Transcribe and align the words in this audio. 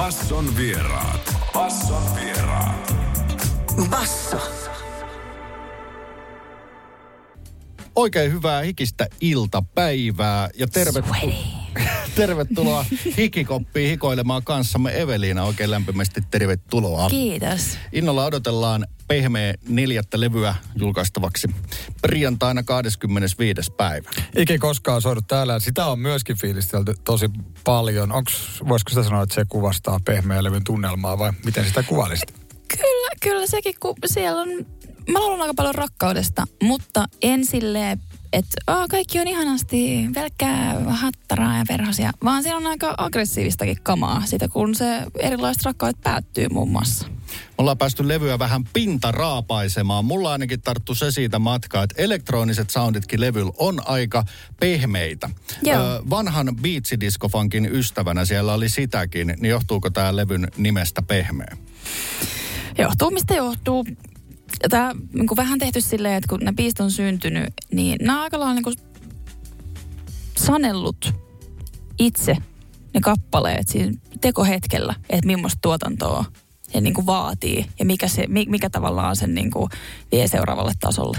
Basson 0.00 0.56
vieraat. 0.56 1.34
Basson 1.52 2.02
vieraat. 2.14 2.94
Basso. 3.90 4.40
Oikein 7.96 8.32
hyvää 8.32 8.62
hikistä 8.62 9.06
iltapäivää 9.20 10.48
ja 10.54 10.66
tervetuloa, 10.66 11.59
tervetuloa 12.14 12.84
hikikoppiin 13.16 13.90
hikoilemaan 13.90 14.44
kanssamme 14.44 15.00
Eveliina. 15.00 15.44
Oikein 15.44 15.70
lämpimästi 15.70 16.20
tervetuloa. 16.30 17.10
Kiitos. 17.10 17.78
Innolla 17.92 18.24
odotellaan 18.24 18.86
pehmeä 19.08 19.54
neljättä 19.68 20.20
levyä 20.20 20.54
julkaistavaksi 20.76 21.48
perjantaina 22.02 22.62
25. 22.62 23.72
päivä. 23.76 24.10
Iki 24.36 24.58
koskaan 24.58 25.02
soinut 25.02 25.26
täällä. 25.28 25.60
Sitä 25.60 25.86
on 25.86 25.98
myöskin 25.98 26.36
fiilistelty 26.36 26.94
tosi 27.04 27.30
paljon. 27.64 28.12
Onks, 28.12 28.60
voisiko 28.68 28.88
sitä 28.88 29.02
sanoa, 29.02 29.22
että 29.22 29.34
se 29.34 29.44
kuvastaa 29.48 29.98
pehmeä 30.04 30.44
levyn 30.44 30.64
tunnelmaa 30.64 31.18
vai 31.18 31.32
miten 31.44 31.64
sitä 31.64 31.82
kuvailisit? 31.82 32.34
Kyllä, 32.68 33.10
kyllä 33.22 33.46
sekin, 33.46 33.74
kun 33.80 33.94
siellä 34.06 34.40
on, 34.40 34.48
mä 35.08 35.20
laulan 35.20 35.40
aika 35.40 35.54
paljon 35.54 35.74
rakkaudesta, 35.74 36.44
mutta 36.62 37.06
en 37.22 37.46
silleen, 37.46 38.00
että 38.32 38.56
oh, 38.66 38.88
kaikki 38.88 39.20
on 39.20 39.28
ihanasti 39.28 40.08
pelkkää 40.14 40.80
hattaraa 40.88 41.58
ja 41.58 41.64
perhosia, 41.68 42.12
vaan 42.24 42.42
siellä 42.42 42.56
on 42.56 42.66
aika 42.66 42.94
aggressiivistakin 42.98 43.76
kamaa 43.82 44.22
sitä, 44.26 44.48
kun 44.48 44.74
se 44.74 45.02
erilaiset 45.18 45.62
rakkaudet 45.62 46.00
päättyy 46.00 46.48
muun 46.48 46.70
muassa. 46.70 47.06
Me 47.08 47.54
ollaan 47.58 47.78
päästy 47.78 48.08
levyä 48.08 48.38
vähän 48.38 48.64
pinta 48.72 49.12
raapaisemaan. 49.12 50.04
Mulla 50.04 50.32
ainakin 50.32 50.60
tarttu 50.60 50.94
se 50.94 51.10
siitä 51.10 51.38
matkaa, 51.38 51.82
että 51.82 52.02
elektroniset 52.02 52.70
sounditkin 52.70 53.20
levyllä 53.20 53.52
on 53.58 53.82
aika 53.84 54.24
pehmeitä. 54.60 55.30
Joo. 55.62 55.84
Ö, 55.84 56.02
vanhan 56.10 56.56
beatsidiskofankin 56.62 57.66
ystävänä 57.72 58.24
siellä 58.24 58.54
oli 58.54 58.68
sitäkin, 58.68 59.26
niin 59.26 59.50
johtuuko 59.50 59.90
tämä 59.90 60.16
levyn 60.16 60.48
nimestä 60.56 61.02
pehmeä? 61.02 61.56
Johtuu 62.78 63.10
mistä 63.10 63.34
johtuu. 63.34 63.86
Tämä 64.68 64.94
niin 65.12 65.26
vähän 65.36 65.58
tehty 65.58 65.80
silleen, 65.80 66.14
että 66.14 66.28
kun 66.28 66.40
ne 66.42 66.52
biisit 66.52 66.80
on 66.80 66.90
syntynyt, 66.90 67.54
niin 67.72 67.96
nämä 68.02 68.18
on 68.18 68.22
aika 68.22 68.40
lailla 68.40 68.54
niin 68.54 68.90
sanellut 70.38 71.12
itse 71.98 72.36
ne 72.94 73.00
kappaleet 73.00 73.68
siinä 73.68 73.92
tekohetkellä, 74.20 74.94
että 75.10 75.26
millaista 75.26 75.58
tuotantoa 75.62 76.24
se 76.72 76.80
niin 76.80 76.94
kuin 76.94 77.06
vaatii 77.06 77.66
ja 77.78 77.84
mikä, 77.84 78.08
se, 78.08 78.26
mi- 78.28 78.46
mikä 78.48 78.70
tavallaan 78.70 79.16
sen 79.16 79.34
niin 79.34 79.50
kuin 79.50 79.70
vie 80.12 80.28
seuraavalle 80.28 80.72
tasolle. 80.80 81.18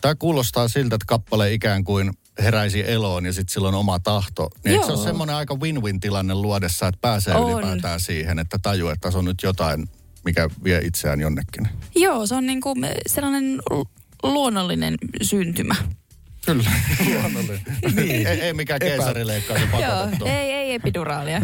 Tämä 0.00 0.14
kuulostaa 0.14 0.68
siltä, 0.68 0.94
että 0.94 1.06
kappale 1.06 1.52
ikään 1.52 1.84
kuin 1.84 2.10
heräisi 2.38 2.90
eloon 2.90 3.26
ja 3.26 3.32
sitten 3.32 3.52
sillä 3.52 3.68
on 3.68 3.74
oma 3.74 3.98
tahto. 3.98 4.48
Niin 4.64 4.86
se 4.86 4.92
ole 4.92 5.04
semmoinen 5.04 5.36
aika 5.36 5.54
win-win 5.54 6.00
tilanne 6.00 6.34
luodessa, 6.34 6.88
että 6.88 6.98
pääsee 7.00 7.34
On. 7.34 7.52
ylipäätään 7.52 8.00
siihen, 8.00 8.38
että 8.38 8.58
tajuu, 8.62 8.88
että 8.88 9.00
tässä 9.00 9.18
on 9.18 9.24
nyt 9.24 9.42
jotain, 9.42 9.88
mikä 10.24 10.48
vie 10.64 10.78
itseään 10.78 11.20
jonnekin. 11.20 11.68
Joo, 11.94 12.26
se 12.26 12.34
on 12.34 12.46
niin 12.46 12.60
kuin 12.60 12.78
sellainen 13.06 13.58
lu- 13.70 13.88
luonnollinen 14.22 14.94
syntymä. 15.22 15.74
Kyllä, 16.46 16.70
luonnollinen. 17.14 17.60
niin. 17.94 18.26
ei, 18.26 18.40
ei 18.40 18.52
mikään 18.52 18.80
keisarileikkaus 18.80 19.60
Joo, 19.60 19.68
pakotettu. 19.70 20.24
ei, 20.24 20.52
ei 20.52 20.74
epiduraalia. 20.74 21.42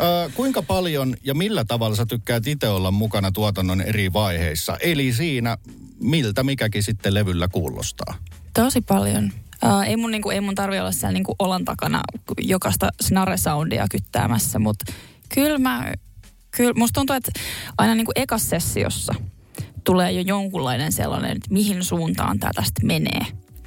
Ö, 0.00 0.30
kuinka 0.34 0.62
paljon 0.62 1.16
ja 1.24 1.34
millä 1.34 1.64
tavalla 1.64 1.96
sä 1.96 2.06
tykkäät 2.06 2.46
itse 2.46 2.68
olla 2.68 2.90
mukana 2.90 3.32
tuotannon 3.32 3.80
eri 3.80 4.12
vaiheissa? 4.12 4.76
Eli 4.80 5.12
siinä, 5.12 5.56
miltä 6.00 6.42
mikäkin 6.42 6.82
sitten 6.82 7.14
levyllä 7.14 7.48
kuulostaa. 7.48 8.14
Tosi 8.54 8.80
paljon. 8.80 9.32
Uh, 9.64 9.80
ei 9.82 9.96
mun, 9.96 10.10
niinku, 10.10 10.30
ei 10.30 10.40
mun 10.40 10.54
tarvi 10.54 10.78
olla 10.78 10.92
siellä 10.92 11.12
niinku 11.12 11.34
olan 11.38 11.64
takana 11.64 12.02
jokaista 12.40 12.88
snare-soundia 13.02 13.86
kyttäämässä, 13.90 14.58
mutta 14.58 14.92
kyllä 15.34 15.58
mä, 15.58 15.92
kyllä 16.56 16.72
musta 16.76 16.94
tuntuu, 17.00 17.16
että 17.16 17.32
aina 17.78 17.94
niinku 17.94 18.12
ekas 18.16 18.48
sessiossa 18.50 19.14
tulee 19.84 20.12
jo 20.12 20.20
jonkunlainen 20.20 20.92
sellainen, 20.92 21.30
että 21.30 21.48
mihin 21.50 21.84
suuntaan 21.84 22.38
tämä 22.38 22.52
tästä 22.54 22.86
menee. 22.86 23.20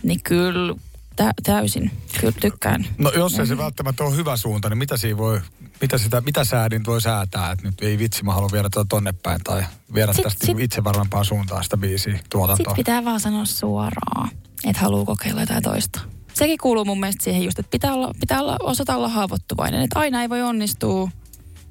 Niin 0.03 0.23
kyllä 0.23 0.75
tä, 1.15 1.33
täysin, 1.43 1.91
kyllä 2.19 2.33
tykkään. 2.41 2.85
No 2.97 3.11
jos 3.11 3.39
ei 3.39 3.47
se 3.47 3.57
välttämättä 3.57 4.03
ole 4.03 4.15
hyvä 4.15 4.37
suunta, 4.37 4.69
niin 4.69 4.77
mitä 4.77 4.97
siinä 4.97 5.17
voi, 5.17 5.41
mitä, 5.81 5.97
sitä, 5.97 6.21
mitä 6.21 6.43
säädin 6.43 6.85
voi 6.85 7.01
säätää, 7.01 7.51
että 7.51 7.65
nyt 7.65 7.81
ei 7.81 7.97
vitsi, 7.97 8.23
mä 8.23 8.33
haluan 8.33 8.51
viedä 8.51 8.69
tuota 8.73 8.87
tonne 8.89 9.11
päin 9.23 9.41
tai 9.43 9.63
viedä 9.93 10.13
Sit- 10.13 10.23
tästä 10.23 10.45
sit- 10.45 10.55
sit, 10.57 10.63
itse 10.63 10.83
varmempaa 10.83 11.23
suuntaan 11.23 11.63
sitä 11.63 11.77
biisiä 11.77 12.13
Sitten 12.13 12.29
tuotantoa. 12.29 12.73
pitää 12.73 13.05
vaan 13.05 13.19
sanoa 13.19 13.45
suoraan, 13.45 14.29
että 14.65 14.81
haluaa 14.81 15.05
kokeilla 15.05 15.41
jotain 15.41 15.63
toista. 15.63 16.01
Sekin 16.33 16.57
kuuluu 16.61 16.85
mun 16.85 16.99
mielestä 16.99 17.23
siihen 17.23 17.43
just, 17.43 17.59
että 17.59 17.69
pitää, 17.71 17.93
olla, 17.93 18.13
pitää 18.19 18.41
olla, 18.41 18.57
osata 18.63 18.95
olla 18.95 19.07
haavoittuvainen. 19.09 19.81
Että 19.81 19.99
aina 19.99 20.21
ei 20.21 20.29
voi 20.29 20.41
onnistua. 20.41 21.09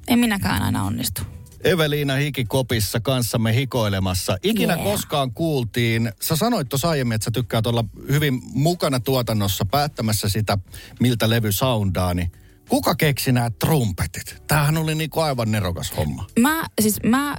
En 0.09 0.19
minäkään 0.19 0.61
aina 0.61 0.83
onnistu. 0.83 1.21
Eveliina 1.63 2.15
Hikikopissa 2.15 2.99
kanssamme 2.99 3.53
hikoilemassa. 3.53 4.37
Ikinä 4.43 4.73
Yeah. 4.73 4.85
koskaan 4.85 5.33
kuultiin, 5.33 6.11
sä 6.21 6.35
sanoit 6.35 6.69
tuossa 6.69 6.89
aiemmin, 6.89 7.15
että 7.15 7.25
sä 7.25 7.31
tykkäät 7.31 7.67
olla 7.67 7.85
hyvin 8.11 8.41
mukana 8.53 8.99
tuotannossa 8.99 9.65
päättämässä 9.65 10.29
sitä, 10.29 10.57
miltä 10.99 11.29
levy 11.29 11.51
soundaa, 11.51 12.13
niin 12.13 12.31
kuka 12.69 12.95
keksi 12.95 13.31
nämä 13.31 13.49
trumpetit? 13.49 14.43
Tämähän 14.47 14.77
oli 14.77 14.95
niinku 14.95 15.19
aivan 15.19 15.51
nerokas 15.51 15.97
homma. 15.97 16.27
Mä, 16.39 16.63
siis 16.81 16.99
mä, 17.03 17.35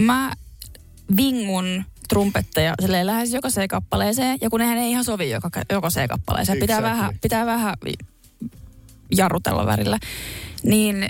mä 0.00 0.32
vingun 1.16 1.84
trumpetteja 2.08 2.74
silleen 2.82 3.06
lähes 3.06 3.32
jokaiseen 3.32 3.68
kappaleeseen, 3.68 4.38
ja 4.40 4.50
kun 4.50 4.60
nehän 4.60 4.78
ei 4.78 4.90
ihan 4.90 5.04
sovi 5.04 5.30
joka, 5.30 5.50
jokaiseen 5.72 6.08
kappaleeseen, 6.08 6.58
pitää 6.58 6.78
Exactly. 6.78 6.98
vähän, 6.98 7.18
pitää 7.22 7.46
vähän 7.46 7.74
jarrutella 9.16 9.66
värillä, 9.66 9.98
niin 10.62 11.08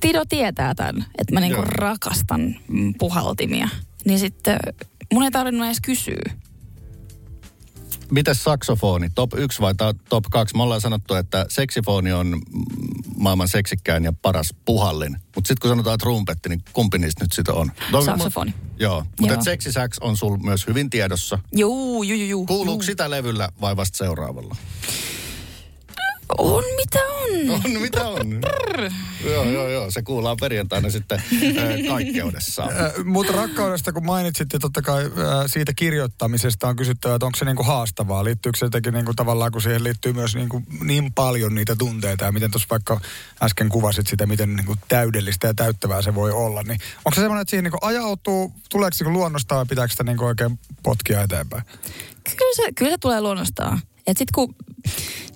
Tido 0.00 0.24
tietää 0.28 0.74
tämän, 0.74 1.04
että 1.18 1.34
mä 1.34 1.40
niinku 1.40 1.60
Joo. 1.60 1.70
rakastan 1.70 2.56
puhaltimia. 2.98 3.68
Niin 4.04 4.18
sitten 4.18 4.58
mun 5.12 5.22
ei 5.22 5.30
tarvinnut 5.30 5.66
edes 5.66 5.80
kysyä. 5.80 6.32
Mites 8.10 8.44
saksofoni, 8.44 9.10
top 9.14 9.34
1 9.34 9.60
vai 9.60 9.74
top 10.08 10.24
2? 10.30 10.56
Me 10.56 10.62
ollaan 10.62 10.80
sanottu, 10.80 11.14
että 11.14 11.46
seksifoni 11.48 12.12
on 12.12 12.42
maailman 13.16 13.48
seksikkäin 13.48 14.04
ja 14.04 14.12
paras 14.22 14.54
puhallin. 14.64 15.16
Mutta 15.34 15.48
sitten 15.48 15.60
kun 15.60 15.70
sanotaan 15.70 15.98
trumpetti, 15.98 16.48
niin 16.48 16.62
kumpi 16.72 16.98
niistä 16.98 17.24
nyt 17.24 17.32
sitten 17.32 17.54
on? 17.54 17.72
Saksofoni. 18.04 18.50
Mut, 18.50 18.80
joo, 18.80 19.04
mutta 19.20 19.34
Joo. 19.34 19.42
seksisäks 19.42 19.98
on 19.98 20.16
sul 20.16 20.36
myös 20.36 20.66
hyvin 20.66 20.90
tiedossa. 20.90 21.38
Juu, 21.56 22.02
juu, 22.02 22.18
juu, 22.18 22.28
juu. 22.28 22.46
Kuuluuko 22.46 22.82
sitä 22.82 23.10
levyllä 23.10 23.48
vai 23.60 23.76
vasta 23.76 23.98
seuraavalla? 23.98 24.56
On 26.38 26.64
mitä 26.76 26.98
on. 27.48 27.60
On, 27.64 27.82
mitä 27.82 28.08
on? 28.08 28.40
joo, 29.24 29.44
joo, 29.44 29.68
joo. 29.68 29.90
Se 29.90 30.02
kuullaan 30.02 30.36
perjantaina 30.40 30.90
sitten 30.90 31.22
äh, 31.58 31.88
kaikkeudessaan. 31.88 32.70
Äh, 32.72 33.04
Mutta 33.04 33.32
rakkaudesta, 33.32 33.92
kun 33.92 34.06
mainitsit, 34.06 34.52
ja 34.52 34.58
totta 34.58 34.82
kai 34.82 35.04
äh, 35.04 35.10
siitä 35.46 35.72
kirjoittamisesta 35.76 36.68
on 36.68 36.76
kysyttävä, 36.76 37.14
että 37.14 37.26
onko 37.26 37.38
se 37.38 37.44
niinku 37.44 37.62
haastavaa? 37.62 38.24
Liittyykö 38.24 38.58
se 38.58 38.66
jotenkin 38.66 38.94
niinku 38.94 39.14
tavallaan, 39.14 39.52
kun 39.52 39.62
siihen 39.62 39.84
liittyy 39.84 40.12
myös 40.12 40.34
niinku 40.34 40.62
niin 40.84 41.12
paljon 41.12 41.54
niitä 41.54 41.76
tunteita, 41.76 42.24
ja 42.24 42.32
miten 42.32 42.50
tuossa 42.50 42.68
vaikka 42.70 43.00
äsken 43.42 43.68
kuvasit 43.68 44.06
sitä, 44.06 44.26
miten 44.26 44.56
niinku 44.56 44.76
täydellistä 44.88 45.46
ja 45.46 45.54
täyttävää 45.54 46.02
se 46.02 46.14
voi 46.14 46.30
olla, 46.30 46.62
niin 46.62 46.80
onko 47.04 47.14
se 47.14 47.20
semmoinen, 47.20 47.42
että 47.42 47.50
siihen 47.50 47.64
niinku 47.64 47.78
ajautuu, 47.80 48.52
tuleeko 48.70 48.96
niinku 49.00 49.12
luonnostaan 49.12 49.58
vai 49.58 49.66
pitääkö 49.66 49.90
sitä 49.90 50.04
niinku 50.04 50.24
oikein 50.24 50.58
potkia 50.82 51.22
eteenpäin? 51.22 51.62
Kyllä 52.36 52.56
se, 52.56 52.72
kyllä 52.72 52.90
se 52.90 52.98
tulee 52.98 53.20
luonnostaan. 53.20 53.80
Et 54.06 54.16
sit 54.16 54.30
kun, 54.30 54.54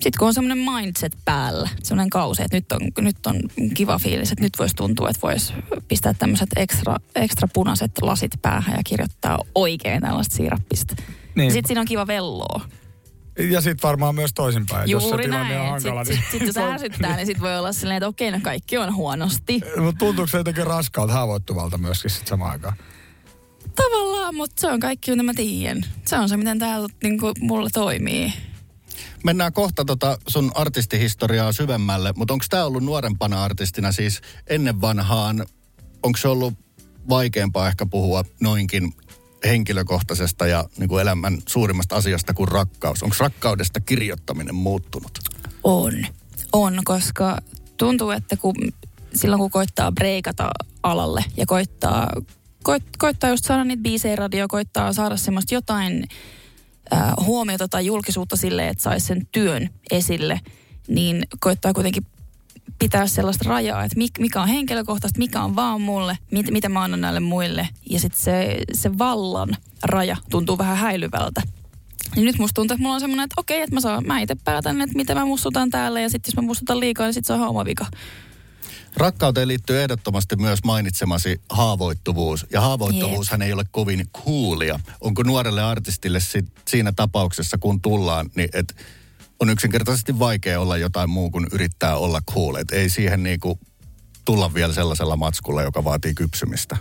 sit 0.04 0.16
kun 0.16 0.28
on 0.28 0.34
semmoinen 0.34 0.74
mindset 0.74 1.16
päällä, 1.24 1.68
semmoinen 1.82 2.10
kausi, 2.10 2.42
että 2.42 2.56
nyt 2.56 2.72
on, 2.72 2.80
nyt 3.00 3.26
on 3.26 3.40
kiva 3.74 3.98
fiilis, 3.98 4.32
että 4.32 4.44
nyt 4.44 4.58
voisi 4.58 4.76
tuntua, 4.76 5.10
että 5.10 5.22
voisi 5.22 5.52
pistää 5.88 6.14
tämmöiset 6.14 6.48
ekstra, 6.56 6.96
ekstra 7.14 7.48
punaiset 7.54 7.90
lasit 8.02 8.32
päähän 8.42 8.76
ja 8.76 8.82
kirjoittaa 8.86 9.38
oikein 9.54 10.02
tällaista 10.02 10.36
siirappista. 10.36 10.94
Niin. 10.98 11.06
Niin. 11.34 11.52
Sitten 11.52 11.68
siinä 11.68 11.80
on 11.80 11.86
kiva 11.86 12.06
velloa. 12.06 12.60
Ja 13.50 13.60
sitten 13.60 13.88
varmaan 13.88 14.14
myös 14.14 14.30
toisinpäin, 14.34 14.90
jos 14.90 15.02
se 15.02 15.08
Juuri 15.08 15.24
tilanne 15.24 15.54
on 15.54 15.58
näin. 15.58 15.70
hankala. 15.70 16.04
Sitten 16.04 16.24
sit, 16.30 16.38
sit, 16.38 16.46
jos 16.46 16.56
ärsyttää, 16.56 17.16
niin 17.16 17.26
sitten 17.26 17.42
voi 17.42 17.58
olla 17.58 17.72
silleen, 17.72 17.96
että 17.96 18.08
okei, 18.08 18.30
no 18.30 18.38
kaikki 18.42 18.78
on 18.78 18.94
huonosti. 18.94 19.60
Mutta 19.80 19.98
tuntuuko 19.98 20.26
se 20.26 20.38
jotenkin 20.38 20.66
raskaalta, 20.66 21.12
haavoittuvalta 21.12 21.78
myöskin 21.78 22.10
sit 22.10 22.26
samaan 22.26 22.52
aikaan? 22.52 22.76
Tavallaan, 23.76 24.34
mutta 24.34 24.60
se 24.60 24.66
on 24.66 24.80
kaikki, 24.80 25.10
mitä 25.10 25.22
mä 25.22 25.34
tiedän. 25.34 25.84
Se 26.06 26.16
on 26.16 26.28
se, 26.28 26.36
miten 26.36 26.58
täällä 26.58 26.88
niin 27.02 27.18
mulla 27.40 27.70
toimii. 27.72 28.32
Mennään 29.25 29.52
kohta 29.52 29.85
tota 29.85 30.19
sun 30.26 30.52
artistihistoriaa 30.55 31.52
syvemmälle, 31.52 32.12
mutta 32.17 32.35
onko 32.35 32.44
tämä 32.50 32.64
ollut 32.64 32.85
nuorempana 32.85 33.44
artistina 33.44 33.93
siis 33.93 34.20
ennen 34.46 34.81
vanhaan, 34.81 35.46
onko 36.02 36.19
se 36.19 36.29
ollut 36.29 36.55
vaikeampaa 37.08 37.69
ehkä 37.69 37.87
puhua 37.87 38.25
noinkin 38.41 38.94
henkilökohtaisesta 39.46 40.46
ja 40.46 40.64
niin 40.79 40.88
kuin 40.88 41.02
elämän 41.02 41.38
suurimmasta 41.49 41.96
asiasta 41.96 42.35
kuin 42.35 42.49
rakkaus? 42.49 43.02
Onko 43.02 43.17
rakkaudesta 43.19 43.81
kirjoittaminen 43.81 44.55
muuttunut? 44.55 45.19
On. 45.62 46.06
On, 46.52 46.81
koska 46.85 47.38
tuntuu, 47.76 48.11
että 48.11 48.37
kun, 48.37 48.55
silloin 49.14 49.40
kun 49.40 49.50
koittaa 49.50 49.93
breikata 49.93 50.50
alalle 50.82 51.25
ja 51.37 51.47
koittaa, 51.47 52.12
koit, 52.62 52.82
koittaa 52.99 53.31
just 53.31 53.44
saada 53.44 53.64
niitä 53.64 53.82
biisejä 53.82 54.17
radio, 54.17 54.49
koittaa 54.49 54.93
saada 54.93 55.17
semmoista 55.17 55.55
jotain 55.55 56.06
huomiota 57.20 57.69
tai 57.69 57.86
julkisuutta 57.86 58.36
sille, 58.36 58.69
että 58.69 58.82
saisi 58.82 59.06
sen 59.06 59.26
työn 59.32 59.70
esille, 59.90 60.40
niin 60.88 61.22
koittaa 61.40 61.72
kuitenkin 61.72 62.06
pitää 62.78 63.06
sellaista 63.06 63.48
rajaa, 63.48 63.84
että 63.84 63.96
mikä 64.19 64.42
on 64.42 64.48
henkilökohtaista, 64.48 65.19
mikä 65.19 65.42
on 65.42 65.56
vaan 65.56 65.81
mulle, 65.81 66.19
mit, 66.31 66.50
mitä 66.50 66.69
mä 66.69 66.82
annan 66.82 67.00
näille 67.00 67.20
muille. 67.20 67.69
Ja 67.90 68.00
sitten 68.00 68.20
se, 68.20 68.58
se 68.72 68.98
vallan 68.98 69.48
raja 69.82 70.16
tuntuu 70.31 70.58
vähän 70.58 70.76
häilyvältä. 70.76 71.42
Niin 72.16 72.26
nyt 72.26 72.38
musta 72.38 72.54
tuntuu, 72.54 72.75
että 72.75 72.82
mulla 72.82 72.94
on 72.94 73.00
semmoinen, 73.00 73.25
että 73.25 73.40
okei, 73.40 73.60
että 73.60 73.76
mä, 73.76 73.80
saan, 73.80 74.06
mä 74.06 74.20
itse 74.20 74.34
päätän, 74.44 74.80
että 74.80 74.96
mitä 74.96 75.14
mä 75.14 75.25
mustutan 75.25 75.70
täällä 75.70 76.00
ja 76.00 76.10
sitten 76.10 76.30
jos 76.32 76.37
mä 76.37 76.46
mustutan 76.46 76.80
liikaa, 76.80 77.06
niin 77.06 77.14
sitten 77.14 77.26
se 77.26 77.32
on 77.32 77.38
ihan 77.38 77.50
oma 77.50 77.64
vika. 77.64 77.87
Rakkauteen 78.96 79.49
liittyy 79.49 79.82
ehdottomasti 79.82 80.37
myös 80.37 80.64
mainitsemasi 80.64 81.41
haavoittuvuus. 81.50 82.46
Ja 82.52 82.61
haavoittuvuushan 82.61 83.43
ei 83.43 83.52
ole 83.52 83.64
kovin 83.70 84.11
coolia. 84.25 84.81
Onko 85.00 85.23
nuorelle 85.23 85.62
artistille 85.62 86.20
sit, 86.20 86.46
siinä 86.69 86.93
tapauksessa, 86.96 87.58
kun 87.58 87.81
tullaan, 87.81 88.31
niin 88.35 88.49
että 88.52 88.75
on 89.41 89.50
yksinkertaisesti 89.50 90.19
vaikea 90.19 90.61
olla 90.61 90.76
jotain 90.76 91.11
muu 91.11 91.31
kuin 91.31 91.46
yrittää 91.52 91.96
olla 91.96 92.20
cool. 92.35 92.55
Et 92.55 92.70
ei 92.70 92.91
siihen 92.91 93.23
niinku 93.23 93.58
tulla 94.25 94.55
vielä 94.55 94.73
sellaisella 94.73 95.17
matskulla, 95.17 95.62
joka 95.62 95.85
vaatii 95.85 96.14
kypsymistä. 96.14 96.76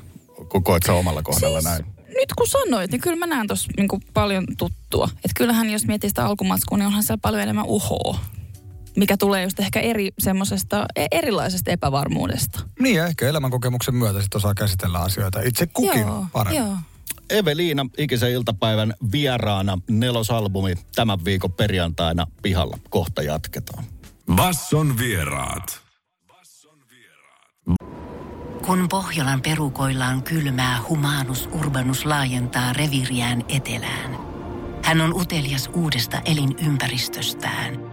Koet 0.64 0.84
sä 0.84 0.94
omalla 0.94 1.24
kohdalla 1.24 1.62
siis, 1.62 1.72
näin? 1.72 1.86
Nyt 2.08 2.34
kun 2.38 2.48
sanoit, 2.48 2.92
niin 2.92 3.02
kyllä 3.02 3.16
mä 3.16 3.28
näen 3.28 3.48
tuossa 3.48 3.72
niinku 3.78 4.00
paljon 4.14 4.46
tuttua. 4.58 5.10
Että 5.16 5.32
kyllähän 5.36 5.70
jos 5.70 5.86
miettii 5.86 6.10
sitä 6.10 6.26
alkumatskua, 6.26 6.78
niin 6.78 6.88
onhan 6.88 7.04
siellä 7.04 7.22
paljon 7.22 7.42
enemmän 7.42 7.66
uhoa. 7.66 8.20
Mikä 8.98 9.18
tulee 9.18 9.44
just 9.44 9.60
ehkä 9.60 9.80
eri, 9.80 10.10
semmoisesta 10.20 10.86
e- 10.96 11.06
erilaisesta 11.12 11.72
epävarmuudesta. 11.72 12.60
Niin 12.80 12.96
ja 12.96 13.08
ehkä 13.08 13.30
elämänkokemuksen 13.30 13.96
myötä 13.96 14.22
sitten 14.22 14.38
osaa 14.38 14.54
käsitellä 14.54 15.00
asioita 15.00 15.42
itse 15.42 15.68
kukin 15.68 16.02
joo, 16.02 16.26
paremmin. 16.32 16.62
Joo. 16.64 16.78
Eveliina 17.30 17.86
ikisen 17.98 18.32
iltapäivän 18.32 18.94
vieraana 19.12 19.78
nelosalbumi 19.90 20.76
tämän 20.96 21.26
viikon 21.26 21.52
perjantaina 21.52 22.28
pihalla. 22.42 22.78
Kohta 22.90 23.22
jatketaan. 23.22 23.84
Basson 24.36 24.98
vieraat. 24.98 25.84
Kun 28.66 28.90
Pohjolan 28.90 29.42
perukoillaan 29.42 30.24
kylmää, 30.24 30.80
humanus 30.90 31.50
urbanus 31.52 32.06
laajentaa 32.06 32.74
reviriään 32.74 33.44
etelään. 33.50 34.18
Hän 34.84 35.02
on 35.02 35.14
utelias 35.14 35.70
uudesta 35.74 36.22
elinympäristöstään. 36.26 37.93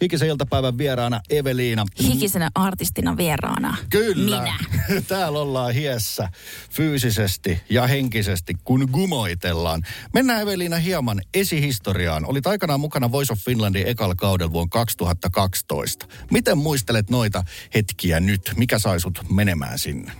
Ikisen 0.00 0.28
iltapäivän 0.28 0.78
vieraana 0.78 1.20
Eveliina. 1.30 1.84
Hikisenä 2.02 2.50
artistina 2.54 3.16
vieraana. 3.16 3.76
Kyllä. 3.90 4.42
Minä. 4.42 4.58
Täällä 5.08 5.38
ollaan 5.38 5.74
hiessä 5.74 6.28
fyysisesti 6.70 7.60
ja 7.70 7.86
henkisesti, 7.86 8.54
kun 8.64 8.88
gumoitellaan. 8.92 9.82
Mennään 10.14 10.42
Eveliina 10.42 10.76
hieman 10.76 11.20
esihistoriaan. 11.34 12.26
Olit 12.26 12.46
aikanaan 12.46 12.80
mukana 12.80 13.12
Voice 13.12 13.32
of 13.32 13.38
Finlandin 13.38 13.86
ekalla 13.86 14.14
kaudella 14.14 14.52
vuonna 14.52 14.68
2012. 14.70 16.06
Miten 16.30 16.58
muistelet 16.58 17.10
noita 17.10 17.44
hetkiä 17.74 18.20
nyt? 18.20 18.52
Mikä 18.56 18.78
sai 18.78 19.00
sut 19.00 19.20
menemään 19.30 19.78
sinne? 19.78 20.12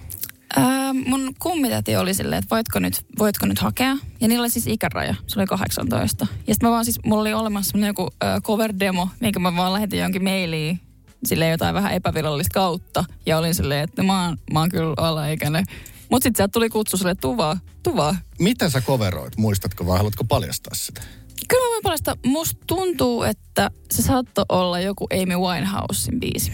Ää, 0.57 0.93
mun 0.93 1.35
kummitäti 1.39 1.97
oli 1.97 2.15
silleen, 2.15 2.39
että 2.39 2.55
voitko 2.55 2.79
nyt, 2.79 3.07
voitko 3.19 3.47
nyt 3.47 3.59
hakea. 3.59 3.97
Ja 4.21 4.29
niillä 4.29 4.43
oli 4.43 4.51
siis 4.51 4.67
ikäraja, 4.67 5.15
se 5.27 5.41
oli 5.41 5.47
18. 5.47 6.27
Ja 6.47 6.55
sitten 6.55 6.69
mä 6.69 6.73
vaan 6.73 6.85
siis, 6.85 7.01
mulla 7.05 7.21
oli 7.21 7.33
olemassa 7.33 7.79
joku 7.79 8.11
äh, 8.25 8.43
cover-demo, 8.43 9.09
minkä 9.21 9.39
mä 9.39 9.57
vaan 9.57 9.73
lähetin 9.73 10.01
jonkin 10.01 10.25
mailiin 10.25 10.81
sille 11.25 11.49
jotain 11.49 11.75
vähän 11.75 11.93
epävirallista 11.93 12.55
kautta. 12.55 13.05
Ja 13.27 13.39
olin 13.39 13.55
silleen, 13.55 13.85
että 13.85 14.03
mä 14.03 14.25
oon, 14.25 14.39
mä 14.53 14.61
oon 14.61 14.69
kyllä 14.69 14.95
alaikäinen. 14.97 15.65
Mut 16.11 16.23
sitten 16.23 16.37
sieltä 16.39 16.53
tuli 16.53 16.69
kutsu 16.69 16.97
silleen, 16.97 17.17
tuvaa, 17.17 17.59
tuvaa. 17.83 18.17
Mitä 18.39 18.69
sä 18.69 18.81
coveroit? 18.81 19.37
Muistatko 19.37 19.87
vai 19.87 19.97
haluatko 19.97 20.25
paljastaa 20.25 20.75
sitä? 20.75 21.01
Kyllä 21.49 21.67
mä 21.67 21.71
voin 21.71 21.83
paljastaa, 21.83 22.15
musta 22.27 22.61
tuntuu, 22.67 23.23
että 23.23 23.71
se 23.91 24.03
saattoi 24.03 24.45
olla 24.49 24.81
joku 24.81 25.07
Amy 25.23 25.37
Winehousein 25.37 26.21
biisi. 26.21 26.53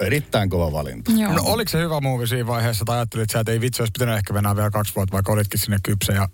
Erittäin 0.00 0.50
kova 0.50 0.72
valinta. 0.72 1.12
Joo. 1.12 1.32
No 1.32 1.42
oliko 1.44 1.68
se 1.68 1.78
hyvä 1.78 2.00
muuvi 2.00 2.26
siinä 2.26 2.46
vaiheessa, 2.46 2.84
tai 2.84 2.96
ajattelit 2.96 3.30
sä, 3.30 3.40
että 3.40 3.52
ei 3.52 3.60
vitsi, 3.60 3.82
olisi 3.82 3.92
pitänyt 3.92 4.16
ehkä 4.16 4.32
mennä 4.32 4.56
vielä 4.56 4.70
kaksi 4.70 4.94
vuotta, 4.96 5.12
vaikka 5.12 5.32
olitkin 5.32 5.60
sinne 5.60 5.76
kypsä 5.82 6.12
ja 6.12 6.28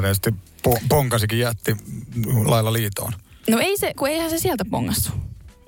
tietysti 0.00 0.30
po- 0.68 0.82
ponkasikin 0.88 1.38
jätti 1.38 1.76
lailla 2.44 2.72
liitoon. 2.72 3.12
No 3.50 3.58
ei 3.58 3.78
se, 3.78 3.94
kun 3.98 4.08
eihän 4.08 4.30
se 4.30 4.38
sieltä 4.38 4.64
pongassu. 4.70 5.12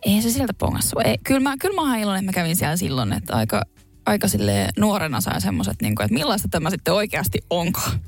Eihän 0.03 0.23
se 0.23 0.31
sieltä 0.31 0.55
pongassu. 0.55 0.99
Ei, 1.05 1.19
kyllä, 1.25 1.41
mä, 1.41 1.57
kyllä 1.61 1.75
mä 1.75 1.81
oon 1.81 1.99
iloinen, 1.99 2.25
että 2.25 2.41
mä 2.41 2.43
kävin 2.43 2.57
siellä 2.57 2.77
silloin, 2.77 3.13
että 3.13 3.37
aika, 3.37 3.63
aika 4.07 4.29
sille 4.29 4.69
nuorena 4.79 5.21
sain 5.21 5.41
semmoiset, 5.41 5.83
niin 5.83 5.95
kuin, 5.95 6.05
että 6.05 6.15
millaista 6.15 6.49
tämä 6.51 6.71
sitten 6.71 6.95
oikeasti 6.95 7.39
onkaan. 7.51 8.01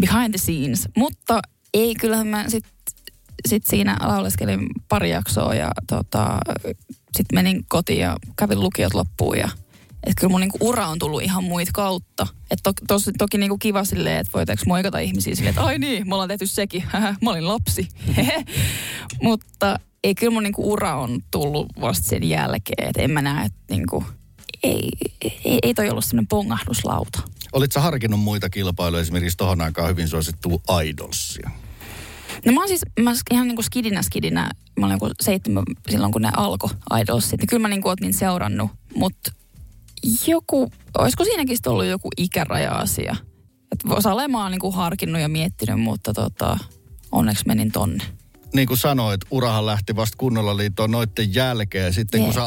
Behind 0.00 0.30
the 0.30 0.38
scenes. 0.38 0.88
Mutta 0.96 1.40
ei, 1.74 1.94
kyllähän 1.94 2.26
mä 2.26 2.44
sitten 2.48 2.72
sit 3.48 3.66
siinä 3.66 3.96
lauleskelin 4.00 4.68
pari 4.88 5.10
jaksoa 5.10 5.54
ja 5.54 5.70
tota, 5.86 6.38
sitten 7.16 7.34
menin 7.34 7.64
kotiin 7.68 8.00
ja 8.00 8.16
kävin 8.36 8.60
lukiot 8.60 8.94
loppuun 8.94 9.38
ja 9.38 9.48
että 10.04 10.20
kyllä 10.20 10.30
mun 10.30 10.40
niinku 10.40 10.58
ura 10.60 10.88
on 10.88 10.98
tullut 10.98 11.22
ihan 11.22 11.44
muita 11.44 11.70
kautta. 11.74 12.26
Että 12.50 12.62
to, 12.62 12.72
tos, 12.88 13.10
toki 13.18 13.38
niinku 13.38 13.58
kiva 13.58 13.84
silleen, 13.84 14.16
että 14.16 14.32
voitaanko 14.34 14.62
moikata 14.66 14.98
ihmisiä 14.98 15.34
silleen, 15.34 15.50
että 15.50 15.62
ai 15.62 15.78
niin, 15.78 16.08
me 16.08 16.14
ollaan 16.14 16.28
tehty 16.28 16.46
sekin. 16.46 16.84
mä 17.22 17.30
olin 17.30 17.48
lapsi. 17.48 17.88
Mutta 19.22 19.78
ei 20.04 20.14
kyllä 20.14 20.32
mun 20.32 20.42
niinku 20.42 20.72
ura 20.72 20.96
on 20.96 21.20
tullut 21.30 21.66
vasta 21.80 22.08
sen 22.08 22.28
jälkeen. 22.28 22.88
Että 22.88 23.02
en 23.02 23.10
mä 23.10 23.22
näe, 23.22 23.46
että 23.46 23.58
niinku, 23.70 24.04
ei, 24.62 24.88
ei, 25.44 25.58
ei 25.62 25.74
toi 25.74 25.90
ollut 25.90 26.04
semmoinen 26.04 26.28
pongahduslauta. 26.28 27.20
Olit 27.52 27.72
sä 27.72 27.80
harkinnut 27.80 28.20
muita 28.20 28.50
kilpailuja, 28.50 29.02
esimerkiksi 29.02 29.36
tohon 29.36 29.60
aikaan 29.60 29.88
hyvin 29.88 30.08
suosittua 30.08 30.80
Idolsia? 30.84 31.50
No 32.46 32.52
mä 32.52 32.60
oon 32.60 32.68
siis, 32.68 32.82
mä 33.00 33.12
ihan 33.30 33.46
niinku 33.46 33.62
skidinä 33.62 34.02
skidinä, 34.02 34.50
mä 34.76 34.86
olin 34.86 34.94
joku 34.94 35.10
seitsemän 35.20 35.64
silloin 35.90 36.12
kun 36.12 36.22
ne 36.22 36.30
alkoi 36.36 36.70
Idolsit. 37.00 37.40
Niin 37.40 37.48
kyllä 37.48 37.60
mä 37.60 37.68
niinku 37.68 37.88
oot 37.88 38.00
niin 38.00 38.14
seurannut, 38.14 38.70
mutta 38.94 39.32
joku, 40.26 40.72
olisiko 40.98 41.24
siinäkin 41.24 41.56
sitten 41.56 41.72
ollut 41.72 41.86
joku 41.86 42.08
ikäraja-asia? 42.16 43.16
Että 43.72 43.94
osa 43.94 44.12
olemaan 44.12 44.50
niinku 44.50 44.70
harkinnut 44.72 45.20
ja 45.20 45.28
miettinyt, 45.28 45.80
mutta 45.80 46.12
tota, 46.12 46.58
onneksi 47.12 47.46
menin 47.46 47.72
tonne. 47.72 48.04
Niin 48.54 48.68
kuin 48.68 48.78
sanoit, 48.78 49.20
urahan 49.30 49.66
lähti 49.66 49.96
vasta 49.96 50.16
kunnolla 50.18 50.56
liittoon 50.56 50.90
noitten 50.90 51.34
jälkeen. 51.34 51.94
Sitten 51.94 52.20
kun 52.20 52.28
Jep. 52.28 52.34
sä 52.34 52.42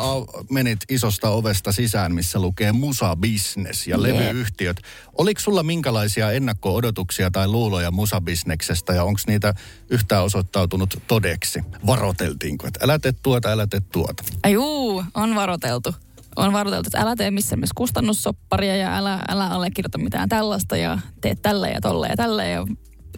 menit 0.50 0.79
isosta 0.89 1.29
ovesta 1.29 1.72
sisään, 1.72 2.13
missä 2.13 2.39
lukee 2.39 2.72
Musa 2.72 3.15
Business 3.15 3.88
ja 3.88 3.95
Jep. 3.95 4.01
levyyhtiöt. 4.01 4.77
Oliko 5.17 5.41
sulla 5.41 5.63
minkälaisia 5.63 6.31
ennakko-odotuksia 6.31 7.31
tai 7.31 7.48
luuloja 7.48 7.91
Musa 7.91 8.22
Businessesta 8.22 8.93
ja 8.93 9.03
onko 9.03 9.19
niitä 9.27 9.53
yhtään 9.89 10.24
osoittautunut 10.24 11.00
todeksi? 11.07 11.60
Varoteltiinko, 11.88 12.67
että 12.67 12.79
älä 12.83 13.00
tee 13.00 13.13
tuota, 13.24 13.50
älä 13.50 13.67
tee 13.67 13.81
tuota? 13.91 14.24
Ai 14.43 14.51
juu, 14.51 15.03
on 15.13 15.36
varoteltu. 15.36 15.95
On 16.36 16.53
varoteltu, 16.53 16.88
että 16.88 17.01
älä 17.01 17.15
tee 17.15 17.31
missään 17.31 17.60
myös 17.60 17.74
kustannussopparia 17.75 18.75
ja 18.75 18.98
älä, 18.98 19.19
älä 19.27 19.48
allekirjoita 19.48 19.98
mitään 19.98 20.29
tällaista 20.29 20.77
ja 20.77 21.00
tee 21.22 21.36
tälle 21.36 21.72
ja 21.72 21.81
tolle 21.81 22.07
ja 22.07 22.15
tälle. 22.15 22.50
Ja 22.50 22.65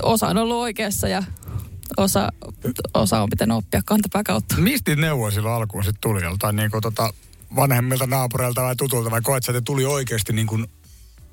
osa 0.04 0.28
on 0.28 0.38
ollut 0.38 0.58
oikeassa 0.58 1.08
ja 1.08 1.24
osa, 1.98 2.30
osa 2.94 3.22
on 3.22 3.30
pitänyt 3.30 3.58
oppia 3.58 3.82
kantapää 3.86 4.24
kautta. 4.24 4.56
Mistä 4.58 4.92
niitä 4.92 5.02
neuvoja 5.02 5.32
silloin 5.32 5.56
alkuun 5.56 5.84
sitten 5.84 6.02
tuli? 6.02 6.24
Joltain 6.24 6.56
niin 6.56 6.72
kuin 6.72 6.82
tota 6.82 7.14
vanhemmilta 7.56 8.08
naapureilta 8.08 8.62
vai 8.62 8.76
tutulta 8.76 9.12
vai 9.12 9.22
koet 9.22 9.50
että 9.50 9.62
tuli 9.62 9.86
oikeasti 9.86 10.34
niin 10.34 10.48
kuin 10.48 10.68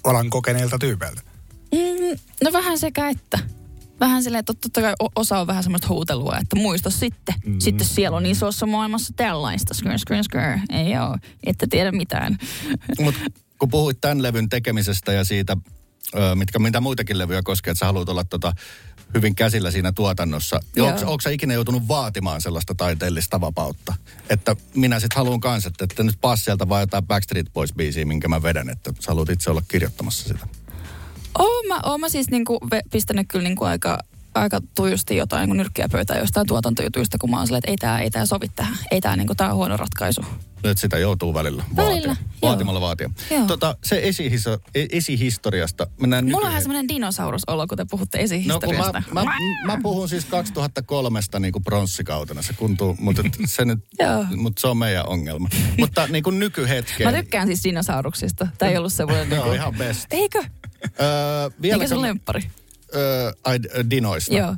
alan 0.04 0.30
kokeneilta 0.30 0.78
tyypeiltä? 0.78 1.22
Mm, 1.74 2.18
no 2.44 2.52
vähän 2.52 2.78
sekä 2.78 3.08
että. 3.08 3.38
Vähän 4.00 4.22
silleen, 4.22 4.40
että 4.40 4.54
totta 4.54 4.80
kai 4.80 4.94
osa 5.16 5.38
on 5.38 5.46
vähän 5.46 5.62
semmoista 5.62 5.88
huutelua, 5.88 6.38
että 6.40 6.56
muista 6.56 6.90
sitten. 6.90 7.34
Mm. 7.46 7.58
Sitten 7.58 7.86
siellä 7.86 8.16
on 8.16 8.26
isossa 8.26 8.66
maailmassa 8.66 9.12
tällaista. 9.16 9.74
Skr, 9.74 9.98
skr, 9.98 10.24
skr. 10.24 10.76
Ei 10.76 10.98
oo, 10.98 11.16
ette 11.46 11.66
tiedä 11.66 11.92
mitään. 11.92 12.38
Mutta 13.00 13.20
kun 13.58 13.68
puhuit 13.68 14.00
tämän 14.00 14.22
levyn 14.22 14.48
tekemisestä 14.48 15.12
ja 15.12 15.24
siitä, 15.24 15.56
mitkä 16.34 16.58
mitä 16.58 16.80
muitakin 16.80 17.18
levyjä 17.18 17.42
koskee, 17.44 17.70
että 17.70 17.78
sä 17.78 17.86
haluat 17.86 18.08
olla 18.08 18.24
tota, 18.24 18.52
hyvin 19.14 19.34
käsillä 19.34 19.70
siinä 19.70 19.92
tuotannossa. 19.92 20.60
Joo. 20.76 20.88
Onko, 20.88 21.00
onko 21.00 21.20
sä 21.20 21.30
ikinä 21.30 21.54
joutunut 21.54 21.88
vaatimaan 21.88 22.40
sellaista 22.40 22.74
taiteellista 22.74 23.40
vapautta? 23.40 23.94
Että 24.30 24.56
minä 24.74 25.00
sitten 25.00 25.16
haluan 25.16 25.40
kanssa, 25.40 25.68
että, 25.68 25.84
että 25.84 26.02
nyt 26.02 26.18
pass 26.20 26.44
sieltä 26.44 26.68
vaan 26.68 26.82
jotain 26.82 27.06
Backstreet 27.06 27.46
Boys-biisiä, 27.46 28.04
minkä 28.04 28.28
mä 28.28 28.42
vedän, 28.42 28.70
että 28.70 28.92
sä 29.00 29.10
haluat 29.10 29.30
itse 29.30 29.50
olla 29.50 29.62
kirjoittamassa 29.68 30.28
sitä. 30.28 30.46
Oon 31.38 31.66
mä, 31.66 31.80
oon 31.84 32.00
mä 32.00 32.08
siis 32.08 32.30
niinku 32.30 32.58
pistänyt 32.92 33.26
kyllä 33.28 33.42
niinku 33.42 33.64
aika, 33.64 33.98
aika 34.34 34.60
tujusti 34.74 35.16
jotain 35.16 35.40
niinku 35.40 35.54
nyrkkiä 35.54 35.88
pöytään 35.92 36.20
jostain 36.20 36.46
tuotantojutuista, 36.46 37.18
kun 37.18 37.30
mä 37.30 37.36
oon 37.36 37.46
silleen, 37.46 37.58
että 37.58 37.70
ei 37.70 37.76
tää, 37.76 38.00
ei 38.00 38.10
tää 38.10 38.26
sovi 38.26 38.48
tähän. 38.56 38.76
Ei 38.90 39.00
tää 39.00 39.16
niinku, 39.16 39.34
tää 39.34 39.50
on 39.50 39.56
huono 39.56 39.76
ratkaisu. 39.76 40.24
Nyt 40.64 40.78
sitä 40.78 40.98
joutuu 40.98 41.34
välillä, 41.34 41.64
Välillä, 41.76 42.08
vaatia. 42.08 42.24
joo. 42.42 42.50
vaatimalla 42.50 42.80
vaatia. 42.80 43.10
Joo. 43.30 43.46
Tota, 43.46 43.76
se 43.84 44.00
esihiso, 44.02 44.58
e- 44.74 44.86
esihistoriasta. 44.92 45.86
Mennään 46.00 46.24
Mulla 46.24 46.36
on 46.36 46.40
nykyhe- 46.40 46.48
vähän 46.48 46.62
semmoinen 46.62 46.88
dinosaurusolo, 46.88 47.66
kun 47.66 47.78
te 47.78 47.84
puhutte 47.90 48.18
No 48.18 48.24
esihistoriasta. 48.24 49.02
mä, 49.12 49.24
mä, 49.24 49.34
mä, 49.66 49.78
puhun 49.82 50.08
siis 50.08 50.24
2003 50.24 51.20
niin 51.40 51.52
kuin 51.52 51.64
pronssikautena, 51.64 52.42
se 52.42 52.52
kuntuu, 52.52 52.96
mutta 53.00 53.22
se 53.46 53.64
nyt, 53.64 53.78
Joo. 53.98 54.24
mutta 54.36 54.60
se 54.60 54.66
on 54.68 54.76
meidän 54.76 55.06
ongelma. 55.08 55.48
mutta 55.78 56.06
niin 56.06 56.22
kuin 56.24 56.38
nykyhetkeen. 56.38 57.10
Mä 57.12 57.18
tykkään 57.22 57.46
siis 57.46 57.64
dinosauruksista. 57.64 58.48
Tää 58.58 58.68
ei 58.68 58.76
ollut 58.76 58.92
semmoinen... 58.92 59.28
Ne 59.28 59.34
on 59.38 59.42
niinku- 59.44 59.54
ihan 59.56 59.74
best. 59.74 60.06
Eikö? 60.10 60.38
Öö, 61.00 61.50
vielä 61.62 61.82
Eikä 61.82 61.94
sun 61.94 62.02
lemppari? 62.02 62.42
Öö, 62.94 63.32
ai, 63.44 63.58
dinoista. 63.90 64.34
Joo. 64.34 64.56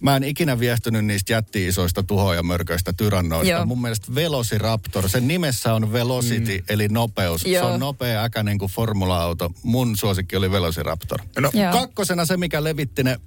Mä 0.00 0.16
en 0.16 0.24
ikinä 0.24 0.58
viehtynyt 0.58 1.04
niistä 1.04 1.32
jätti-isoista 1.32 2.02
tuhoajamörköistä 2.02 2.92
tyrannoista. 2.92 3.50
Joo. 3.50 3.66
Mun 3.66 3.80
mielestä 3.80 4.14
Velociraptor, 4.14 5.08
sen 5.08 5.28
nimessä 5.28 5.74
on 5.74 5.92
Velocity, 5.92 6.58
mm. 6.58 6.64
eli 6.68 6.88
nopeus. 6.88 7.40
Se 7.40 7.48
Joo. 7.48 7.72
on 7.72 7.80
nopea 7.80 8.24
äkäinen 8.24 8.58
kuin 8.58 8.70
formula-auto. 8.70 9.50
Mun 9.62 9.96
suosikki 9.96 10.36
oli 10.36 10.50
Velociraptor. 10.50 11.20
No, 11.40 11.50
Joo. 11.54 11.72
kakkosena 11.72 12.24
se, 12.24 12.36
mikä 12.36 12.64
levitti 12.64 13.02
ne 13.02 13.20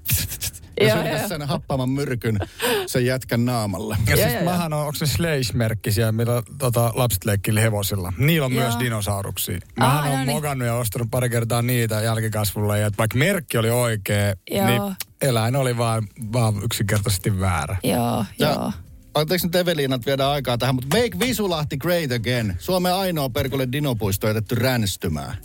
ja 0.79 0.87
Joo, 0.87 0.97
sylkäsi 0.97 1.21
joo. 1.21 1.27
sen 1.27 1.41
happaman 1.41 1.89
myrkyn 1.89 2.39
sen 2.87 3.05
jätkän 3.05 3.45
naamalle. 3.45 3.97
Ja 4.07 4.15
Joo, 4.15 4.23
siis 4.23 4.33
joo, 4.33 4.43
mähän 4.51 4.73
on, 4.73 4.79
onko 4.79 4.93
se 4.93 5.05
Slash-merkkisiä, 5.05 6.11
mitä 6.11 6.43
tota, 6.57 6.91
lapset 6.95 7.25
leikkili 7.25 7.61
hevosilla. 7.61 8.13
Niillä 8.17 8.45
on 8.45 8.53
Joo. 8.53 8.63
myös 8.63 8.79
dinosauruksia. 8.79 9.59
Mähän 9.79 9.97
Aa, 9.97 10.03
on 10.03 10.09
no 10.09 10.17
niin. 10.17 10.29
mogannut 10.29 10.67
ja 10.67 10.75
ostanut 10.75 11.11
pari 11.11 11.29
kertaa 11.29 11.61
niitä 11.61 12.01
jälkikasvulle. 12.01 12.79
Ja 12.79 12.91
vaikka 12.97 13.17
merkki 13.17 13.57
oli 13.57 13.69
oikea, 13.69 14.33
Joo. 14.51 14.65
niin 14.65 14.81
eläin 15.21 15.55
oli 15.55 15.77
vaan, 15.77 16.07
vaan 16.33 16.53
yksinkertaisesti 16.63 17.39
väärä. 17.39 17.77
Joo, 17.83 18.25
Ja, 18.39 18.49
joo. 18.49 18.71
Anteeksi 19.13 19.47
nyt 19.47 19.55
Eveliinat 19.55 20.05
viedään 20.05 20.29
aikaa 20.29 20.57
tähän, 20.57 20.75
mutta 20.75 20.97
Make 20.97 21.19
Visulahti 21.19 21.77
Great 21.77 22.11
Again. 22.11 22.55
Suomen 22.59 22.93
ainoa 22.93 23.29
perkulle 23.29 23.67
dinopuisto 23.71 24.27
jätetty 24.27 24.55
ränstymään. 24.55 25.37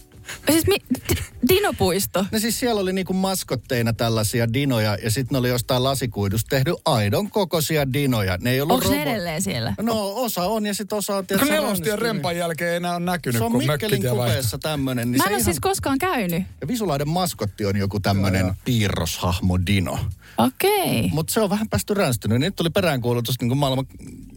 Siis 0.51 0.67
mi, 0.67 0.77
d- 1.11 1.23
dinopuisto. 1.49 2.25
Ne 2.33 2.39
siis 2.39 2.61
siellä 2.61 2.81
oli 2.81 2.93
niinku 2.93 3.13
maskotteina 3.13 3.93
tällaisia 3.93 4.53
dinoja 4.53 4.97
ja 5.03 5.11
sitten 5.11 5.35
ne 5.35 5.39
oli 5.39 5.49
jostain 5.49 5.85
lasikuidusta 5.85 6.49
tehty 6.49 6.75
aidon 6.85 7.31
kokoisia 7.31 7.93
dinoja. 7.93 8.39
Ne 8.41 8.51
ei 8.51 8.61
ollut 8.61 8.75
Onko 8.77 8.89
robo- 8.89 9.03
edelleen 9.03 9.43
siellä? 9.43 9.75
No 9.81 10.13
osa 10.15 10.43
on 10.43 10.67
ja 10.67 10.75
sitten 10.75 10.99
osa 10.99 11.13
on 11.17 11.19
Kun 11.19 11.27
tietysti 11.27 11.53
nelostien 11.53 11.99
rempan 11.99 12.37
jälkeen 12.37 12.71
ei 12.71 12.77
enää 12.77 12.97
ole 12.97 13.05
näkynyt, 13.05 13.39
Se 13.39 13.45
on 13.45 13.53
kun 13.53 13.67
Mikkelin 13.67 14.03
kupeessa 14.11 14.59
tämmönen. 14.59 15.11
Niin 15.11 15.19
Mä 15.19 15.25
se 15.25 15.29
en 15.29 15.33
ole 15.33 15.39
ihan... 15.41 15.45
siis 15.45 15.61
koskaan 15.61 15.99
käynyt. 15.99 16.43
Ja 16.61 16.69
Visulaiden 16.69 17.09
maskotti 17.09 17.67
on 17.67 17.77
joku 17.77 18.01
tämmönen 18.01 18.55
piirroshahmo 18.65 19.59
dino. 19.67 19.99
Okei. 20.39 20.99
Okay. 20.99 21.09
Mutta 21.13 21.33
se 21.33 21.41
on 21.41 21.51
vähän 21.51 21.69
päästy 21.69 21.95
ränstynyt. 21.95 22.41
Nyt 22.41 22.57
tuli 22.57 22.71
peräänkuulutus 22.71 23.41
niin 23.41 23.49
kuin 23.49 23.59
maailman 23.59 23.87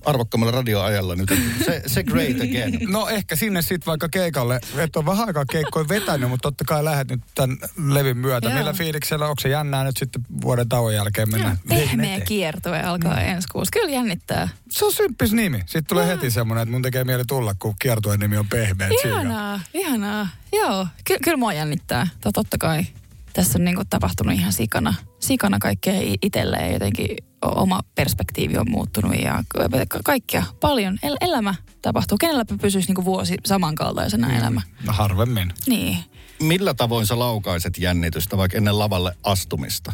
arvokkaammalla 0.06 0.52
radioajalla 0.52 1.16
nyt. 1.16 1.32
että 1.32 1.66
Se, 1.66 1.84
se 1.88 2.04
great 2.04 2.36
again. 2.42 2.80
No 2.92 3.08
ehkä 3.08 3.36
sinne 3.36 3.62
sitten 3.62 3.86
vaikka 3.86 4.10
keikalle. 4.10 4.60
Et 4.78 4.96
ole 4.96 5.06
vähän 5.06 5.28
aikaa 5.28 5.46
keikkoja 5.52 5.88
vetänyt, 5.88 6.30
mutta 6.30 6.42
totta 6.52 6.64
kai 6.68 6.84
lähdet 6.84 7.08
nyt 7.08 7.22
tämän 7.36 7.58
levin 7.88 8.18
myötä. 8.18 8.50
Joo. 8.50 8.58
Millä 8.58 8.74
fiiliksellä, 8.74 9.26
onko 9.28 9.40
se 9.42 9.50
jännää 9.50 9.84
nyt 9.84 9.98
sitten 9.98 10.22
vuoden 10.42 10.70
tauon 10.70 10.94
jälkeen 10.94 11.32
mennä? 11.32 11.58
levin 11.70 11.88
Pehmeä 11.88 12.14
eteen? 12.14 12.28
kiertue 12.28 12.82
alkaa 12.82 13.14
Mm. 13.14 13.20
ensi 13.28 13.48
kuussa. 13.52 13.70
Kyllä 13.74 13.90
jännittää. 13.92 14.50
Se 14.72 14.86
on 14.86 14.94
symppis 14.94 15.32
nimi. 15.34 15.58
Sitten 15.60 15.86
tulee 15.86 16.08
heti 16.08 16.32
semmoinen, 16.32 16.62
että 16.64 16.72
mun 16.72 16.82
tekee 16.82 17.04
mieli 17.04 17.24
tulla, 17.28 17.56
kun 17.60 17.76
kiertueen 17.82 18.20
nimi 18.20 18.38
on 18.38 18.48
pehmeä. 18.48 18.88
Ihanaa, 19.06 19.60
ihanaa. 19.74 20.28
Joo, 20.54 20.88
Ky- 21.04 21.18
kyllä 21.24 21.38
mua 21.38 21.54
jännittää. 21.54 22.08
To- 22.22 22.32
Totta 22.32 22.58
kai. 22.58 22.86
Tässä 23.34 23.58
on 23.60 23.66
niinku 23.66 23.84
tapahtunut 23.90 24.34
ihan 24.36 24.54
sikana, 24.54 24.94
sikana 25.20 25.60
kaikkea 25.60 25.94
itselleen. 26.22 26.74
Jotenkin 26.74 27.18
oma 27.52 27.80
perspektiivi 27.96 28.58
on 28.58 28.70
muuttunut 28.72 29.20
ja 29.22 29.44
ka- 29.48 30.00
kaikkea 30.04 30.44
paljon. 30.62 30.98
El- 31.04 31.18
elämä 31.22 31.56
tapahtuu. 31.82 32.18
Kenellä 32.18 32.46
pysyisi 32.62 32.88
niinku 32.88 33.06
vuosi 33.06 33.36
samankaltaisena 33.46 34.28
Mm. 34.28 34.36
elämä? 34.36 34.62
No 34.86 34.94
harvemmin. 34.94 35.54
Niin. 35.68 35.98
Millä 36.42 36.74
tavoin 36.74 37.06
sä 37.08 37.20
laukaiset 37.20 37.78
jännitystä 37.78 38.38
vaikka 38.38 38.58
ennen 38.58 38.80
lavalle 38.80 39.16
astumista? 39.24 39.94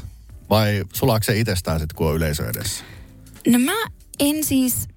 Vai 0.49 0.83
sulaako 0.93 1.23
se 1.23 1.39
itsestään 1.39 1.79
sitten, 1.79 1.95
kun 1.95 2.07
on 2.09 2.15
yleisö 2.15 2.49
edessä? 2.49 2.83
No 3.47 3.59
mä 3.59 3.85
en 4.19 4.43
siis, 4.43 4.87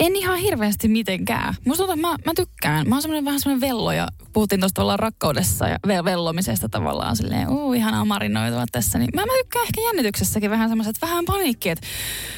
en 0.00 0.16
ihan 0.16 0.38
hirveästi 0.38 0.88
mitenkään. 0.88 1.54
Musta 1.66 1.86
tuntuu, 1.86 1.94
että 1.94 2.08
mä, 2.08 2.16
mä 2.26 2.32
tykkään. 2.36 2.88
Mä 2.88 2.94
oon 2.94 3.02
semmoinen 3.02 3.24
vähän 3.24 3.40
semmoinen 3.40 3.68
vello 3.68 3.92
ja 3.92 4.08
puhuttiin 4.32 4.60
tuosta 4.60 4.74
tavallaan 4.74 4.98
rakkaudessa 4.98 5.68
ja 5.68 5.78
ve- 5.86 6.04
vellomisesta 6.04 6.68
tavallaan 6.68 7.16
silleen, 7.16 7.48
uu, 7.48 7.72
ihanaa 7.72 8.04
marinoitua 8.04 8.64
tässä. 8.72 8.98
Niin 8.98 9.10
mä, 9.14 9.20
mä 9.26 9.32
tykkään 9.42 9.64
ehkä 9.64 9.80
jännityksessäkin 9.80 10.50
vähän 10.50 10.68
semmoiset, 10.68 10.96
vähän 11.02 11.24
paniikki, 11.24 11.68
että 11.68 11.86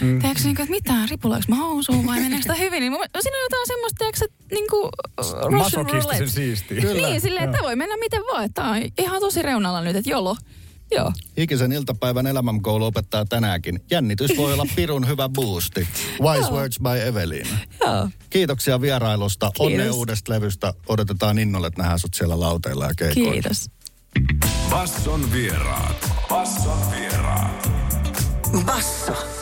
mm. 0.01 0.23
teekö 0.23 0.41
niin 0.45 0.57
kuin, 0.57 0.63
että 0.65 0.91
mitä, 0.93 1.07
ripulaanko 1.11 1.45
mä 1.49 1.57
housuun 1.57 2.07
vai 2.07 2.21
meneekö 2.21 2.43
sitä 2.43 2.55
hyvin. 2.55 2.81
Niin 2.81 2.93
mielestä 2.93 3.19
siinä 3.23 3.37
on 3.37 3.43
jotain 3.43 3.67
semmoista, 3.67 3.99
teekö 3.99 4.19
että 4.25 4.55
niin 4.55 4.71
kuin 4.71 4.91
Russian 5.19 5.53
Masokistisen 5.53 6.03
roulette. 6.03 6.27
siistiä. 6.27 6.81
Kyllä. 6.81 7.09
Niin, 7.09 7.21
silleen, 7.21 7.45
että 7.45 7.63
voi 7.63 7.77
mennä 7.77 7.97
miten 7.97 8.23
vaan. 8.33 8.55
Tää 8.55 8.71
on 8.71 8.77
ihan 8.99 9.21
tosi 9.21 9.43
reunalla 9.43 9.81
nyt, 9.81 9.97
että 9.97 10.11
jolo. 10.11 10.37
Joo. 10.97 11.13
Ikisen 11.37 11.73
iltapäivän 11.73 12.27
elämänkoulu 12.27 12.85
opettaa 12.85 13.25
tänäänkin. 13.25 13.81
Jännitys 13.91 14.37
voi 14.37 14.53
olla 14.53 14.67
pirun 14.77 15.09
hyvä 15.09 15.29
boosti. 15.29 15.89
Wise 16.21 16.51
Words 16.51 16.79
by 16.81 17.09
Evelyn. 17.09 17.47
Joo. 17.81 18.09
Kiitoksia 18.31 18.81
vierailusta. 18.81 19.51
Kiitos. 19.55 19.67
Onnea 19.67 19.93
uudesta 19.93 20.33
levystä. 20.33 20.75
Odotetaan 20.89 21.39
innolla, 21.39 21.67
että 21.67 21.81
nähdään 21.83 21.99
sut 21.99 22.15
siellä 22.15 22.41
lauteilla 22.41 22.87
ja 22.87 22.95
keikoilla. 22.97 23.33
Kiitos. 23.33 23.71
Basson 24.71 25.33
vieraat. 25.33 26.13
Basson 26.29 26.79
vieraat. 26.91 27.71
Basso. 28.67 29.42